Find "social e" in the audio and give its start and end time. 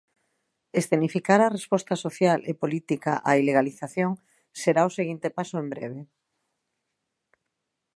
2.05-2.53